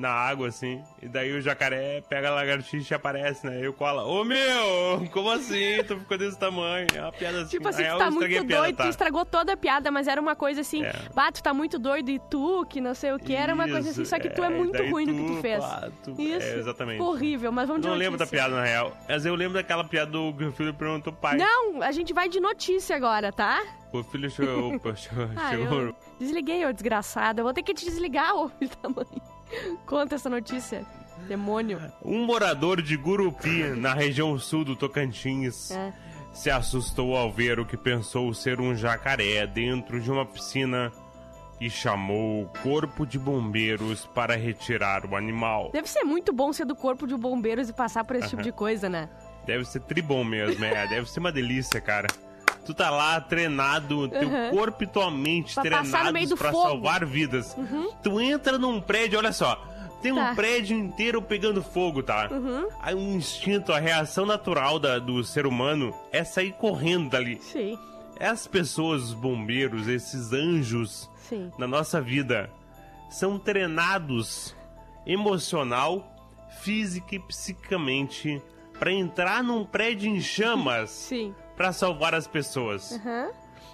[0.00, 0.82] na água, assim.
[1.02, 3.60] E daí o jacaré pega a lagartixa e aparece, né?
[3.60, 5.82] E eu cola, ô meu, como assim?
[5.86, 6.86] Tu ficou desse tamanho?
[6.94, 7.50] É uma piada assim.
[7.50, 8.84] Tipo assim, tu tá muito piada, doido, tá?
[8.84, 10.92] tu estragou toda a piada, mas era uma coisa assim, É.
[11.14, 13.90] bah, tu tá muito doido e tu, que não sei o que, era uma coisa
[13.90, 15.60] assim, só que tu é muito daí ruim no que tu fez.
[15.62, 16.46] pá, tu- Isso.
[16.46, 17.00] É, exatamente.
[17.02, 18.38] Horrível, mas vamos de Não lembro da notícia.
[18.48, 18.96] piada, na real.
[19.08, 21.36] Mas eu lembro daquela piada do que o filho perguntou pai.
[21.36, 23.62] Não, a gente vai de notícia agora, tá?
[23.92, 24.74] O filho chegou.
[24.76, 27.40] opa, chegou, Ah, eu desliguei, ô desgraçado.
[27.40, 29.06] Eu vou ter que te desligar, ô filho da mãe.
[29.86, 30.84] Conta essa notícia.
[31.28, 31.80] Demônio.
[32.04, 35.92] Um morador de Gurupi, na região sul do Tocantins, É.
[36.32, 40.90] se assustou ao ver o que pensou ser um jacaré dentro de uma piscina
[41.60, 45.70] e chamou o corpo de bombeiros para retirar o animal.
[45.72, 48.50] Deve ser muito bom ser do corpo de bombeiros e passar por esse tipo de
[48.52, 49.10] coisa, né?
[49.44, 50.86] Deve ser tribom mesmo, é.
[50.86, 52.06] Deve ser uma delícia, cara.
[52.66, 54.50] Tu tá lá treinado, teu Uhum.
[54.50, 55.92] corpo e tua mente Pra treinados.
[55.92, 56.62] Uhum.
[56.62, 57.56] salvar vidas.
[58.02, 59.56] Tu entra num prédio, olha só.
[60.02, 60.30] Tem Tá.
[60.30, 62.28] um prédio inteiro pegando fogo, tá?
[62.30, 62.68] Uhum.
[62.80, 67.36] Aí um instinto, a reação natural da- do ser humano é sair correndo dali.
[67.42, 67.78] Sim,
[68.18, 71.50] Essas pessoas, os bombeiros, esses anjos sim.
[71.58, 72.50] na nossa vida,
[73.10, 74.54] são treinados
[75.06, 76.06] emocional,
[76.60, 78.40] física e psicamente
[78.78, 81.34] para entrar num prédio em chamas Sim.
[81.60, 82.92] Para salvar as pessoas.
[82.92, 83.28] Aham.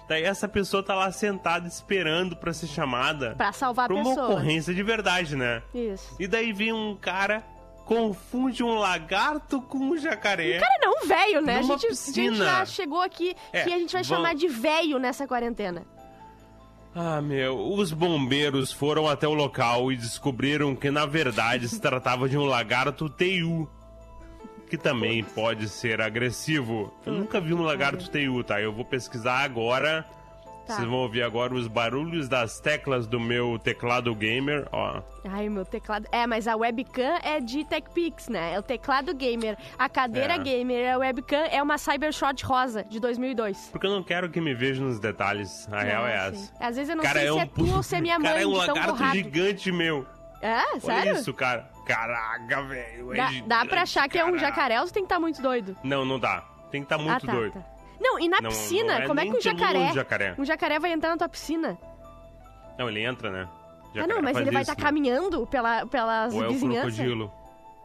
[0.09, 4.29] Daí essa pessoa tá lá sentada esperando para ser chamada Pra salvar pra uma pessoas.
[4.29, 5.63] ocorrência de verdade, né?
[5.73, 6.13] Isso.
[6.19, 7.41] E daí vem um cara
[7.85, 10.59] confunde um lagarto com um jacaré.
[10.59, 11.59] Cara, não, velho, né?
[11.59, 14.49] A gente, a gente já chegou aqui É, que a gente vai vão- chamar de
[14.49, 15.85] velho nessa quarentena.
[16.93, 22.27] Ah, meu, os bombeiros foram até o local e descobriram que na verdade se tratava
[22.27, 23.69] de um lagarto teiu,
[24.67, 26.93] que também pode ser agressivo.
[27.05, 28.59] Eu nunca vi um lagarto teiu, tá?
[28.61, 30.05] Eu vou pesquisar agora.
[30.65, 30.73] Tá.
[30.75, 35.01] Vocês vão ouvir agora os barulhos das teclas do meu teclado gamer, ó.
[35.23, 36.05] Ai, meu teclado.
[36.11, 38.53] É, mas a webcam é de TechPix, né?
[38.53, 39.57] É o teclado gamer.
[39.79, 40.37] A cadeira É.
[40.39, 43.69] gamer, a webcam é uma Cybershot rosa de 2002.
[43.71, 45.69] Porque eu não quero que me veja nos detalhes.
[45.71, 46.51] A real é essa.
[46.59, 48.19] Às vezes eu não Cara, sei é se um é tu ou se é minha
[48.19, 49.15] mãe, Cara, é um lagarto borrado.
[49.15, 50.05] gigante, meu.
[50.41, 50.57] É?
[50.73, 51.13] Olha Sério?
[51.13, 51.69] isso, cara.
[51.87, 53.13] Caraca, velho.
[53.13, 55.19] é Dá, gigante, dá pra achar que é um jacaré ou tu tem que estar
[55.19, 55.75] muito doido?
[55.83, 56.43] Não, não dá.
[56.71, 57.53] Tem que estar muito ah, tá, doido.
[57.53, 57.65] tá.
[57.99, 60.35] Não, e na Não- piscina, não é como é que um jacaré, jacaré.
[60.37, 61.77] Um jacaré vai entrar na tua piscina?
[62.77, 63.47] Não, ele entra, né?
[63.49, 64.83] ah, Jacaré não, mas ele vai estar né?
[64.83, 67.31] caminhando pela, pelas Ou é o crocodilo?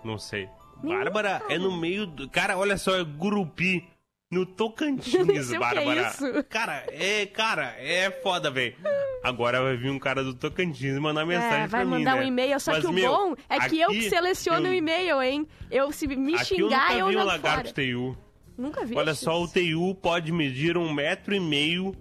[0.05, 0.49] Não sei.
[0.83, 2.29] Bárbara, é no meio do...
[2.29, 3.89] Cara, olha só, é Gurupi.
[4.33, 6.09] No Tocantins, é Bárbara.
[6.09, 6.45] isso.
[6.49, 8.75] Cara, é, cara, é foda, velho.
[9.23, 12.23] Agora vai vir um cara do Tocantins mandar mensagem É, vai mim, mandar né?
[12.23, 14.75] um e-mail, só Mas, que o meu, bom é que eu que seleciono eu- o
[14.75, 15.47] e-mail, hein?
[15.71, 18.17] Eu, se me Aqui xingar, eu eu, nunca vi um lagarto teiu.
[18.57, 18.97] Nunca vi.
[18.97, 21.95] Olha só, o teiu pode medir um metro e meio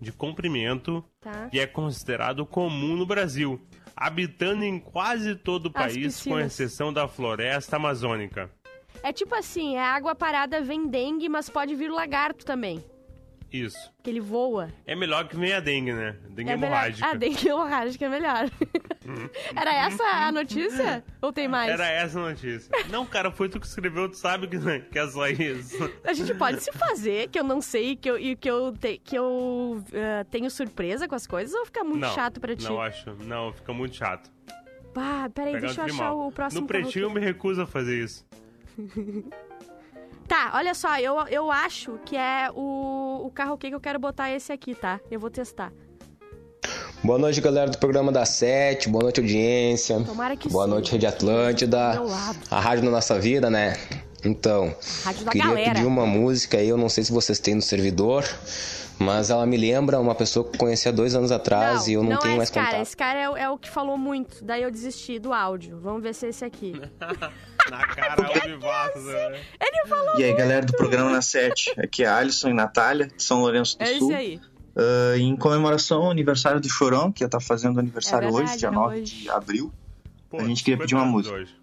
[0.00, 1.48] de comprimento Tá.
[1.52, 3.60] e é considerado comum no Brasil,
[3.94, 6.46] habitando em quase todo o As país, com piscinas.
[6.46, 8.50] exceção da floresta amazônica.
[9.04, 12.82] É tipo assim, é água parada vem dengue, mas pode vir lagarto também.
[13.52, 13.92] Isso.
[14.02, 14.70] Que ele voa.
[14.86, 16.16] É melhor que venha a dengue, né?
[16.30, 16.72] Dengue é melhor...
[16.72, 17.06] hemorrágica.
[17.06, 18.50] Ah, dengue hemorrágica é melhor.
[19.54, 21.04] Era essa a notícia?
[21.20, 21.70] Ou tem mais?
[21.70, 22.70] Era essa a notícia.
[22.88, 24.58] Não, cara, foi tu que escreveu, tu sabe que,
[24.90, 25.76] que é só isso.
[26.02, 28.98] A gente pode se fazer, que eu não sei, que eu, e que eu, te-
[29.04, 32.64] que eu eh, tenho surpresa com as coisas, ou fica muito não, chato pra ti?
[32.64, 33.14] Não, acho.
[33.22, 34.32] Não, fica muito chato.
[35.34, 38.26] Peraí, Pegar deixa eu achar o próximo No pretinho eu me recuso a fazer isso.
[40.26, 44.30] Tá, olha só, eu, eu acho que é o, o carro que eu quero botar
[44.30, 44.98] esse aqui, tá?
[45.10, 45.70] Eu vou testar.
[47.02, 48.88] Boa noite, galera do programa da Sete.
[48.88, 50.00] Boa noite, audiência.
[50.00, 50.70] Tomara que Boa sim.
[50.70, 52.00] noite, Rede Atlântida.
[52.50, 53.76] A rádio na nossa vida, né?
[54.24, 55.74] Então, Rádio queria galera.
[55.74, 58.24] pedir uma música aí, eu não sei se vocês têm no servidor,
[58.98, 62.02] mas ela me lembra uma pessoa que eu conheci há dois anos atrás e eu
[62.02, 62.82] não, tenho é mais esse cara, contato.
[62.82, 65.78] esse cara é, o- é o que falou muito, daí eu desisti do áudio.
[65.80, 66.72] Vamos ver se é esse aqui.
[67.70, 69.40] Na cara ao vivaço, né?
[69.60, 73.22] Ele falou E aí, galera do programa na 7, aqui é Alisson e Natália, de
[73.22, 74.10] São Lourenço do É Sul.
[74.10, 74.40] esse aí.
[74.76, 78.58] Ah, em comemoração ao aniversário do Chorão, que ia estar fazendo aniversário É verdade, hoje,
[78.58, 79.14] dia é 9 hoje.
[79.22, 79.72] de abril.
[80.28, 81.36] Pô, A gente queria pedir uma 50 música.
[81.36, 81.54] hoje.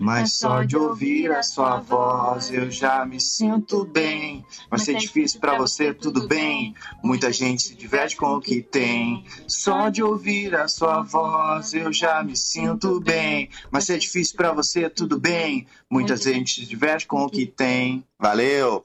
[0.00, 4.44] Mas só de ouvir a sua voz eu já me sinto bem.
[4.70, 6.74] Vai ser difícil pra você, tudo bem.
[7.02, 9.24] Muita gente se diverte com o que tem.
[9.46, 13.48] Só de ouvir a sua voz eu já me sinto bem.
[13.70, 15.66] Vai ser difícil pra você, tudo bem.
[15.90, 18.04] Muita gente se diverte com o que tem.
[18.18, 18.84] Valeu!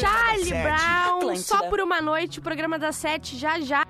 [0.00, 3.84] Charlie Brown, só por uma noite, o programa das sete já já.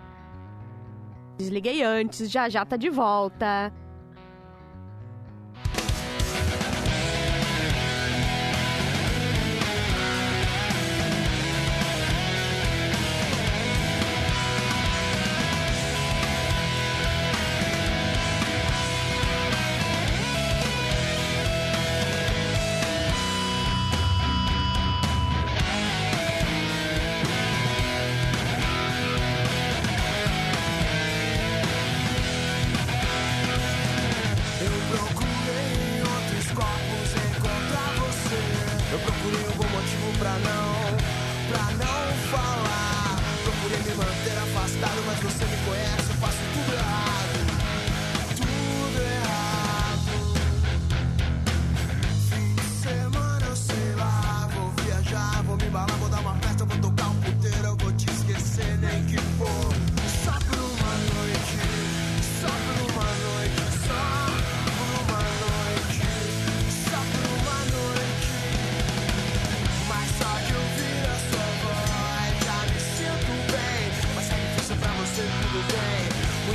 [1.37, 3.73] Desliguei antes, já já tá de volta.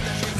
[0.03, 0.32] Muita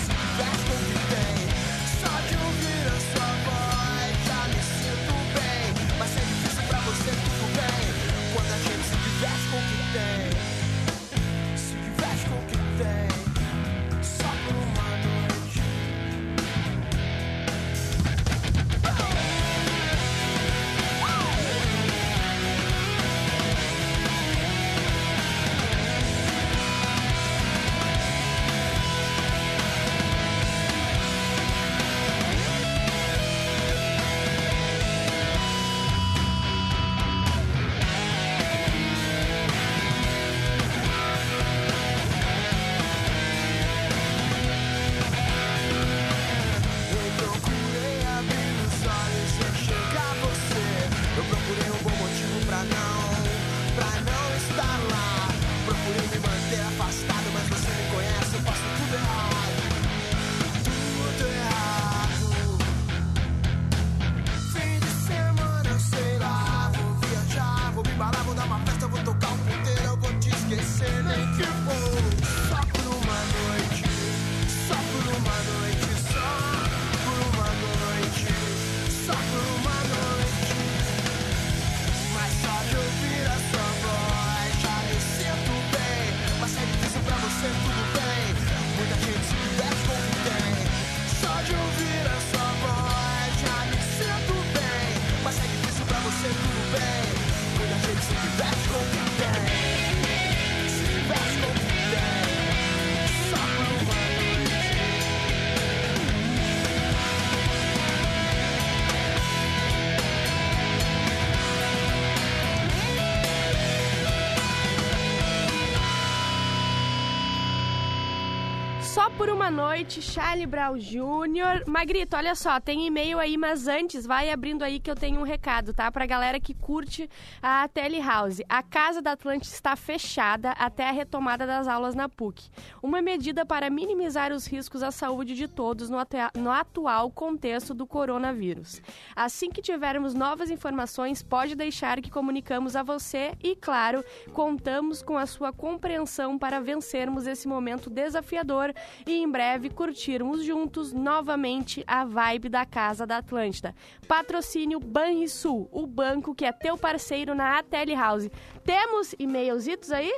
[119.43, 121.67] uma noite, Charlie Brown Jr.
[121.67, 125.23] Magrito, olha só, tem e-mail aí, mas antes, vai abrindo aí que eu tenho um
[125.23, 125.91] recado, tá?
[125.91, 127.09] Pra galera que curte
[127.41, 128.41] a Telehouse.
[128.47, 132.49] A Casa da Atlântida está fechada até a retomada das aulas na PUC.
[132.81, 137.73] Uma medida para minimizar os riscos à saúde de todos no, atua- no atual contexto
[137.73, 138.81] do coronavírus.
[139.13, 145.17] Assim que tivermos novas informações, pode deixar que comunicamos a você e, claro, contamos com
[145.17, 148.73] a sua compreensão para vencermos esse momento desafiador
[149.05, 153.73] e em breve curtirmos juntos novamente a vibe da Casa da Atlântida.
[154.07, 158.29] Patrocínio Banrisul, o banco que é teu parceiro na ATL House.
[158.63, 160.13] Temos e-mailzitos aí?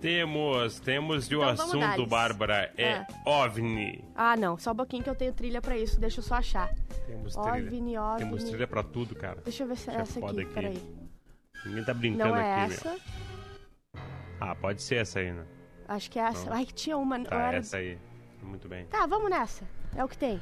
[0.00, 2.06] Temos, temos e o Então assunto.
[2.06, 3.06] Bárbara, é Ah.
[3.24, 4.04] OVNI.
[4.16, 6.74] Ah, não, só um pouquinho que eu tenho trilha pra isso, deixa eu só achar.
[7.06, 7.68] Temos trilha.
[7.68, 7.94] OVNI.
[8.18, 9.40] Temos trilha pra tudo, cara.
[9.44, 10.52] Deixa eu ver se é essa aqui, aqui.
[10.52, 10.82] peraí.
[11.64, 12.98] Ninguém tá brincando Não é aqui, essa, meu.
[14.40, 15.44] Ah, pode ser essa aí, né?
[15.92, 16.50] Acho que é essa.
[16.50, 16.56] Não.
[16.56, 17.20] Ai, que tinha uma...
[17.20, 17.96] Tá, era- essa aí.
[18.42, 18.84] Muito bem.
[18.86, 19.62] Tá, vamos nessa,
[19.96, 20.40] é o que tem.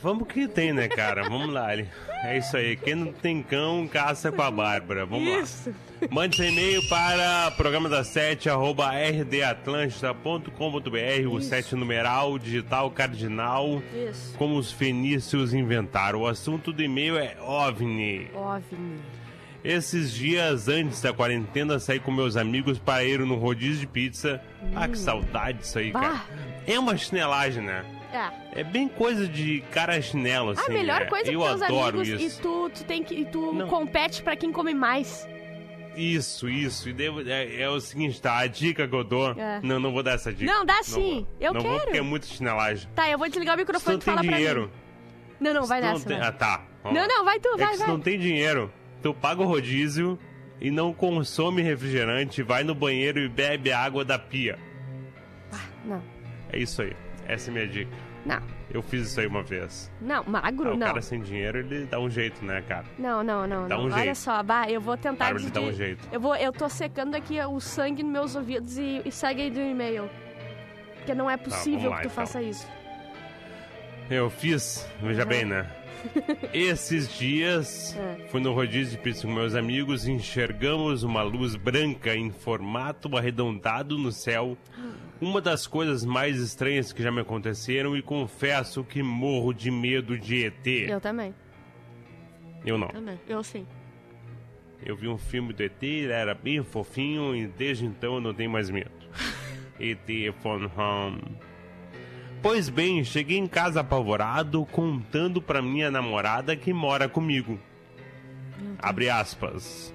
[0.00, 1.28] Vamos que tem, né, cara?
[1.28, 1.66] Vamos lá.
[1.68, 1.88] Ali.
[2.22, 2.76] É isso aí.
[2.76, 5.04] Quem não tem cão, caça com a Bárbara.
[5.04, 5.70] Vamos Isso.
[6.00, 6.08] lá.
[6.08, 11.48] Mande seu e-mail para programa da sete, arroba rdatlântida.com.br, o Isso.
[11.48, 14.36] sete numeral, digital, cardinal, Isso.
[14.38, 16.20] como os fenícios inventaram.
[16.20, 18.30] O assunto do e-mail é OVNI.
[18.34, 19.00] OVNI.
[19.68, 24.40] Esses dias antes da quarentena, saí com meus amigos para ir no rodízio de pizza.
[24.74, 25.92] Ah, que saudade disso aí, Hum.
[25.94, 26.00] Bah.
[26.00, 26.24] cara.
[26.66, 27.84] É uma chinelagem, né?
[28.54, 28.60] É.
[28.60, 30.70] É bem coisa de cara chinelo, assim.
[30.70, 31.06] a melhor né?
[31.06, 32.38] coisa é Eu que adoro amigos isso.
[32.38, 33.66] e tu, tu tem que e tu Não.
[33.66, 35.28] compete pra quem come mais.
[35.96, 36.88] Isso, isso.
[36.88, 38.36] E devo- é, é o seguinte, tá?
[38.38, 39.32] A dica que eu dou.
[39.32, 39.60] É.
[39.62, 40.50] Não, não vou dar essa dica.
[40.52, 41.26] Não, dá sim.
[41.40, 41.72] Eu não quero.
[41.74, 42.88] vou porque é muita chinelagem.
[42.94, 44.62] Tá, eu vou desligar o microfone não e tem falar pra dinheiro.
[44.62, 44.70] mim.
[45.40, 46.06] Não, não, vai se nessa.
[46.06, 46.28] tem- vai.
[46.28, 46.64] Ah, tá.
[46.84, 47.88] Vamos Não, não, vai tu, É vai, se vai.
[47.88, 48.72] não tem dinheiro,
[49.06, 50.18] tu paga o rodízio
[50.60, 54.58] e não consome refrigerante, vai no banheiro e bebe água da pia.
[55.84, 56.02] Não,
[56.52, 56.92] É isso aí.
[57.28, 57.90] Essa é a minha dica.
[58.24, 58.40] não,
[58.72, 59.90] Eu fiz isso aí uma vez.
[60.00, 60.86] não, Ah, magro, o não.
[60.86, 62.84] cara sem dinheiro, ele dá um jeito, né, cara?
[62.98, 63.84] Não, não, não, Dá não.
[63.84, 64.16] um Olha jeito.
[64.18, 66.08] só, bah, eu vou tentar Bárbara, ele dá um jeito.
[66.10, 69.50] Eu vou, eu tô secando aqui o sangue nos meus ouvidos e, e segue aí
[69.50, 70.08] do e-mail.
[70.96, 72.24] Porque não é possível Tá, lá, que tu então.
[72.26, 72.66] faça isso.
[74.10, 75.28] Eu fiz, veja Uhum.
[75.28, 75.66] bem, né?
[76.52, 78.26] Esses dias, É.
[78.28, 83.16] fui no rodízio de pizza com meus amigos e enxergamos uma luz branca em formato
[83.16, 84.56] arredondado no céu.
[85.20, 90.18] Uma das coisas mais estranhas que já me aconteceram e confesso que morro de medo
[90.18, 90.66] de ET.
[90.66, 91.34] Eu também.
[92.64, 92.88] Eu não.
[92.88, 93.18] Também.
[93.28, 93.66] Eu sim.
[94.84, 98.34] Eu vi um filme do ET, ele era bem fofinho e desde então eu não
[98.34, 98.90] tenho mais medo.
[99.80, 100.06] ET
[100.42, 101.22] Phone Home.
[102.42, 107.58] Pois bem, cheguei em casa apavorado, contando pra minha namorada que mora comigo.
[108.78, 109.92] Abre aspas.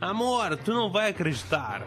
[0.00, 1.86] Amor, tu não vai acreditar.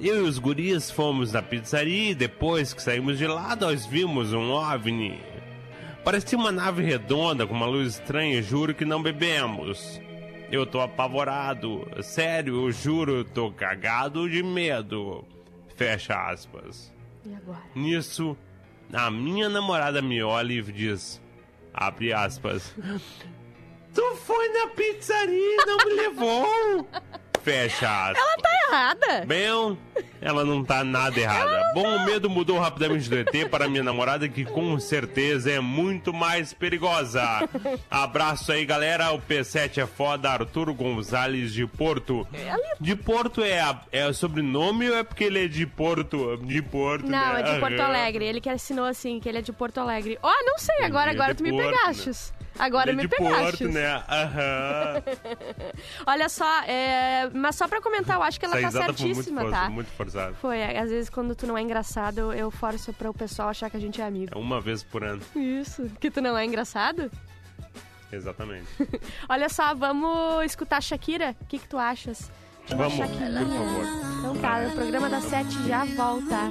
[0.00, 4.32] Eu e os guris fomos na pizzaria e depois que saímos de lá, nós vimos
[4.32, 5.18] um OVNI.
[6.04, 10.00] Parecia uma nave redonda com uma luz estranha, juro que não bebemos.
[10.52, 11.84] Eu tô apavorado.
[12.02, 15.24] Sério, eu juro, tô cagado de medo.
[15.74, 16.92] Fecha aspas.
[17.24, 17.62] E agora?
[17.74, 18.36] Nisso,
[18.92, 21.20] a minha namorada me olha e diz:
[21.72, 22.74] abre aspas.
[23.94, 26.88] Tu foi na pizzaria e não me levou?
[27.46, 28.18] Fecha aspas.
[28.18, 29.24] Ela tá errada.
[29.24, 29.78] Bem,
[30.20, 31.62] ela não tá nada errada.
[31.74, 36.12] Bom, o medo mudou rapidamente do ET para minha namorada, que com certeza é muito
[36.12, 37.48] mais perigosa.
[37.88, 39.12] Abraço aí, galera.
[39.12, 40.28] O P7 é foda.
[40.30, 42.26] Arturo Gonzalez de Porto.
[42.80, 46.36] De Porto é, a- é o sobrenome ou é porque ele é de Porto?
[46.38, 47.40] De Porto, Não, né?
[47.40, 47.78] é de Porto.
[47.86, 48.24] Alegre.
[48.24, 50.18] Ele que assinou assim, que ele é de Porto Alegre.
[50.20, 52.34] Ó, não sei, agora, é agora tu me Porto, pegastes.
[52.58, 53.58] Agora é me de pegastes.
[53.60, 54.02] Porto, né?
[54.08, 55.02] Aham.
[56.06, 58.98] Olha só, é, mas só pra comentar, eu acho que ela Essa tá foi muito,
[59.14, 59.70] certíssima, for- tá?
[59.70, 60.34] muito forçada.
[60.34, 63.76] Foi, às vezes quando tu não é engraçado, eu forço para o pessoal achar que
[63.76, 64.32] a gente é amigo.
[64.34, 65.20] É uma vez por ano.
[65.34, 67.10] Isso, que tu não é engraçado?
[68.12, 68.66] Exatamente.
[69.28, 71.34] Olha só, vamos escutar a Shakira?
[71.40, 72.30] O que, que tu achas?
[72.68, 73.40] Vamos, Shakira.
[73.40, 73.84] por favor.
[74.18, 76.50] Então tá, o programa da Sete já volta.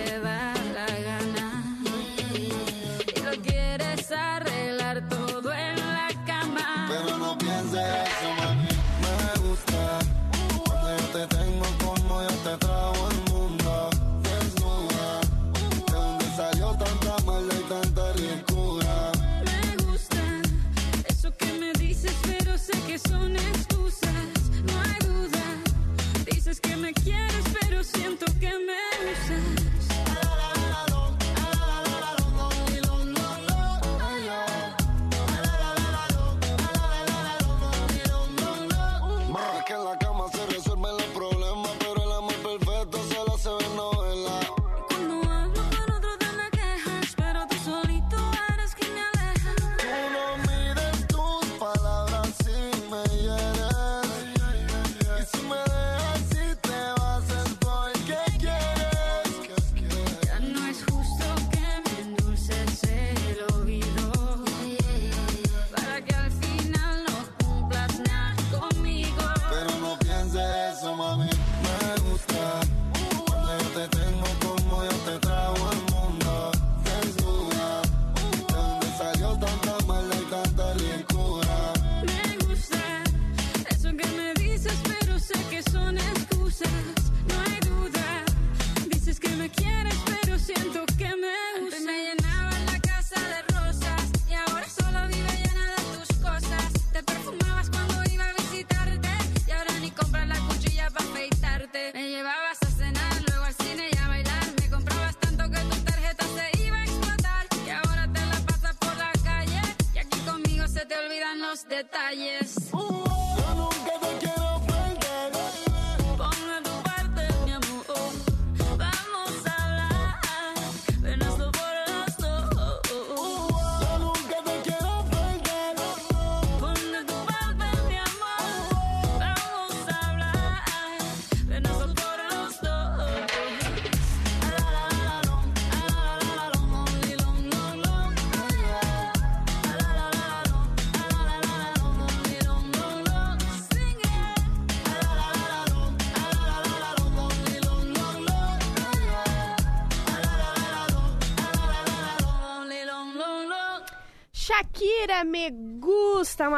[111.83, 112.40] 大爷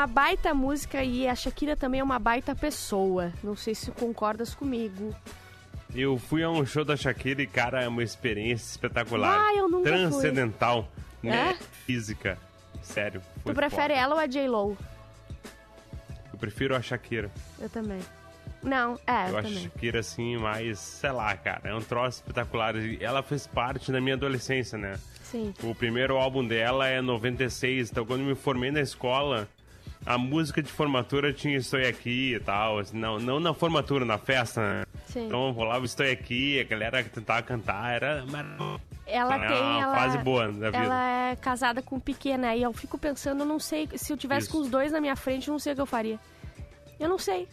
[0.04, 3.32] uma baita música e a Shakira também é uma baita pessoa.
[3.42, 5.16] Não sei se concordas comigo.
[5.96, 9.40] Eu fui a um show da Shakira e, cara, é uma experiência espetacular.
[9.40, 9.98] Ah, eu nunca fui.
[9.98, 10.90] Transcendental.
[11.22, 11.52] Né?
[11.52, 11.54] É?
[11.86, 12.38] Física.
[12.82, 13.22] Sério.
[13.46, 13.94] tu prefere foda.
[13.94, 14.78] ela ou a J-Lo?
[16.34, 17.32] Eu prefiro a Shakira.
[17.58, 18.02] Eu também.
[18.62, 19.64] Não, é, eu, eu acho a também.
[19.64, 22.74] Shakira, assim, mais, sei lá, cara, é um troço espetacular.
[23.00, 25.00] Ela fez parte da minha adolescência, né?
[25.24, 25.54] Sim.
[25.64, 29.48] O primeiro álbum dela é 96, então quando eu me formei na escola,
[30.06, 32.80] a música de formatura tinha Estou Aqui e tal.
[32.80, 34.84] assim, não, não na formatura, na festa, né?
[35.08, 35.28] Sim.
[35.28, 38.24] Então rolava Estou Aqui, a galera que tentava cantar, era.
[39.06, 39.62] Ela É tem.
[39.62, 40.78] uma ela, fase boa da vida.
[40.84, 42.58] Ela é casada com um pequeno, né?
[42.58, 43.90] E eu fico pensando, eu não sei.
[43.96, 44.52] Se eu tivesse Isso.
[44.52, 46.20] com os dois na minha frente, eu não sei o que eu faria.
[47.00, 47.48] Eu não sei.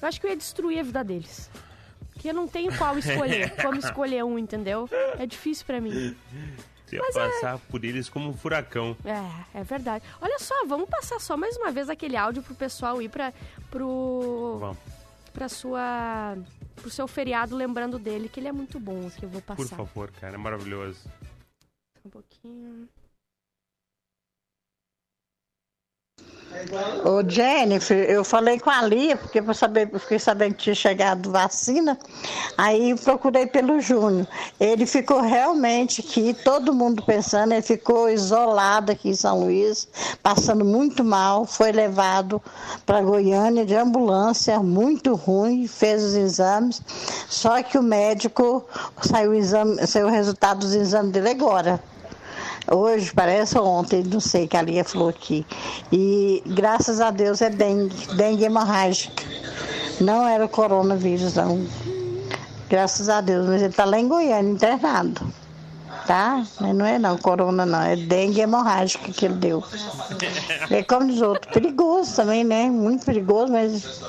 [0.00, 1.50] Eu acho que eu ia destruir a vida deles.
[2.12, 3.50] Porque eu não tenho qual escolher.
[3.62, 4.88] como escolher um, entendeu?
[5.18, 6.16] É difícil pra mim.
[6.86, 8.96] Você ia Mas é- passar por eles como um furacão.
[9.04, 10.04] É, é verdade.
[10.20, 13.32] Olha só, vamos passar só mais uma vez aquele áudio pro pessoal ir pra,
[13.70, 14.78] pro, Vamos,
[15.32, 16.36] pra sua,
[16.76, 19.76] pro seu feriado, lembrando dele, que ele é muito bom, que eu vou por passar.
[19.76, 21.00] favor, cara, é maravilhoso.
[22.04, 22.88] Um pouquinho.
[27.04, 31.30] Ô Jennifer, eu falei com a Lia, porque eu saber, fiquei sabendo que tinha chegado
[31.30, 31.98] vacina,
[32.56, 34.26] aí procurei pelo Júnior.
[34.58, 39.86] Ele ficou realmente aqui, todo mundo pensando, ele ficou isolado aqui em São Luís,
[40.22, 42.42] passando muito mal, foi levado
[42.84, 46.82] para Goiânia de ambulância, muito ruim, fez os exames,
[47.28, 48.64] só que o médico
[49.02, 51.80] saiu o, exame, saiu o resultado dos exames dele agora.
[52.70, 55.46] Hoje, parece ontem, não sei, que a Lia falou aqui.
[55.92, 59.22] E graças a Deus é dengue, dengue hemorrágica.
[60.00, 61.66] Não era o coronavírus, não.
[62.68, 65.32] Graças a Deus, mas ele está lá em Goiânia, internado.
[66.06, 66.44] Tá?
[66.60, 69.62] Mas não é não, corona não, é dengue hemorrágica que ele deu.
[70.70, 72.68] É como diz outro, perigoso também, né?
[72.68, 74.02] Muito perigoso, mas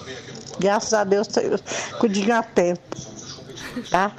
[0.60, 1.42] graças a Deus tá
[2.00, 2.76] com o dinho a pé.
[3.90, 4.12] Tá?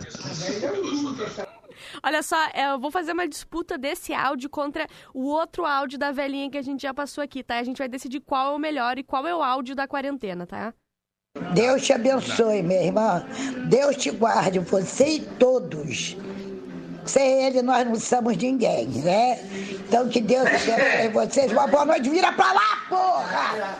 [2.03, 6.13] Olha só, é, eu vou fazer uma disputa desse áudio contra o outro áudio da
[6.13, 7.59] velhinha que a gente já passou aqui, tá?
[7.59, 10.47] A gente vai decidir qual é o melhor e qual é o áudio da quarentena,
[10.47, 10.75] tá?
[11.55, 13.25] Deus te abençoe, minha irmã.
[13.69, 16.17] Deus te guarde, você e todos.
[17.09, 19.39] Sem ele, nós não somos ninguém, né?
[19.71, 21.51] Então, que Deus abençoe vocês.
[21.53, 22.11] Uma boa noite.
[22.11, 23.79] Vira pra lá, porra!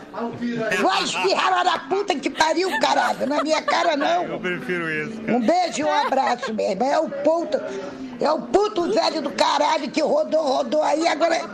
[0.81, 3.27] Vai espirrar lá na puta que pariu, caralho.
[3.27, 4.23] Na minha cara, não.
[4.23, 5.21] Eu prefiro isso.
[5.27, 6.85] Um beijo e um abraço, minha irmã.
[6.85, 7.61] É o puto,
[8.19, 11.07] é o puto velho do caralho que rodou, rodou aí.
[11.07, 11.47] Agora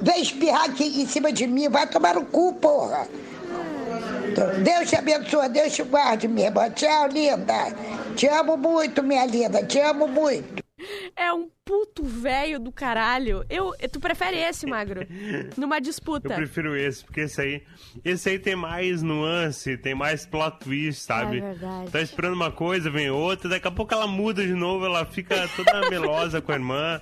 [0.00, 1.68] vem espirrar aqui em cima de mim.
[1.68, 3.08] Vai tomar no cu, porra.
[4.62, 6.70] Deus te abençoe, Deus te guarde, minha irmã.
[6.70, 7.74] Tchau, linda.
[8.14, 9.64] Te amo muito, minha linda.
[9.64, 10.63] Te amo muito.
[11.16, 13.44] É um puto velho do caralho.
[13.48, 15.06] Eu, tu prefere esse, Magro?
[15.56, 16.28] Numa disputa.
[16.28, 17.62] Eu prefiro esse, porque esse aí,
[18.04, 21.38] esse aí tem mais nuance, tem mais plot twist, sabe?
[21.38, 21.90] É verdade.
[21.90, 25.48] Tá esperando uma coisa, vem outra, daqui a pouco ela muda de novo, ela fica
[25.56, 27.00] toda melosa com a irmã.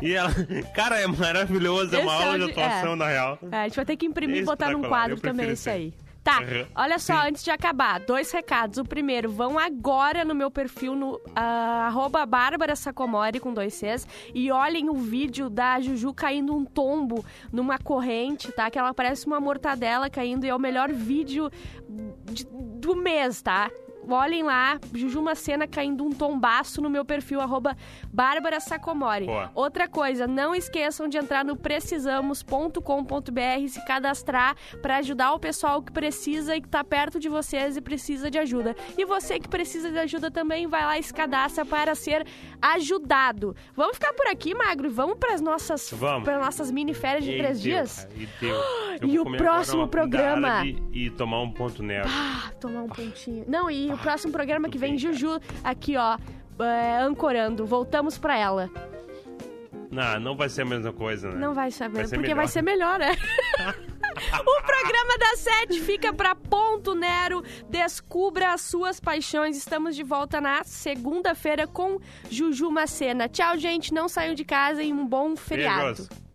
[0.00, 0.30] E ela,
[0.74, 2.96] cara, é maravilhoso, é uma Esse aula de áudio- atuação é.
[2.96, 3.38] na real.
[3.50, 5.92] É, a gente vai ter que imprimir e botar num quadro também esse aí.
[6.22, 6.66] Tá, Uhum.
[6.74, 8.76] olha só, antes de acabar, dois recados.
[8.78, 14.06] O primeiro, vão agora no meu perfil no ah, arroba Bárbara Sacomori com dois Cs
[14.34, 18.70] e olhem o vídeo da Juju caindo um tombo numa corrente, tá?
[18.70, 21.50] Que ela parece uma mortadela caindo e é o melhor vídeo
[22.24, 23.70] de- do mês, tá?
[24.08, 27.76] Olhem lá, Juju Macena caindo um tombaço no meu perfil, arroba
[28.12, 29.26] Bárbara Sacomori.
[29.26, 29.50] Boa.
[29.54, 35.82] Outra coisa, não esqueçam de entrar no precisamos.com.br e se cadastrar para ajudar o pessoal
[35.82, 38.74] que precisa e que tá perto de vocês e precisa de ajuda.
[38.96, 42.26] E você que precisa de ajuda também, vai lá e se cadastra para ser
[42.60, 43.54] ajudado.
[43.74, 45.92] Vamos ficar por aqui, Magro, e vamos para as nossas,
[46.24, 48.04] pras nossas mini férias de E três deu, dias?
[48.04, 48.58] cara, e deu.
[49.00, 50.64] Eu E o próximo programa?
[50.92, 52.08] E tomar um ponto nero.
[52.10, 53.44] Ah, tomar um pontinho.
[53.46, 56.18] Não, e próximo programa que vem, Juju, aqui, ó,
[56.62, 57.66] é, ancorando.
[57.66, 58.70] Voltamos pra ela.
[59.90, 61.36] Não, não vai ser a mesma coisa, né?
[61.38, 62.36] Não vai ser, Vai ser porque melhor.
[62.36, 63.16] vai ser melhor, né?
[64.46, 67.42] o programa da Sete fica pra Ponto Nero.
[67.70, 69.56] Descubra as suas paixões.
[69.56, 71.98] Estamos de volta na segunda-feira com
[72.30, 73.28] Juju Macena.
[73.28, 73.94] Tchau, gente.
[73.94, 75.84] Não saiam de casa e um bom feriado.
[75.84, 76.27] Beijos.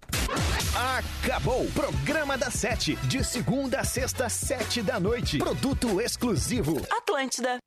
[1.23, 1.65] Acabou!
[1.71, 2.95] Programa da Sete.
[3.07, 5.37] De segunda a sexta, sete da noite.
[5.37, 6.81] Produto exclusivo.
[6.91, 7.57] Atlântida.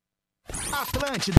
[0.72, 1.34] Atlântida.